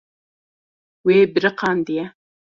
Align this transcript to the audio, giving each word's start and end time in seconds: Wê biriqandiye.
Wê 1.05 1.17
biriqandiye. 1.33 2.05